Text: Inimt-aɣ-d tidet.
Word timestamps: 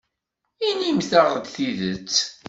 Inimt-aɣ-d 0.67 1.45
tidet. 1.53 2.13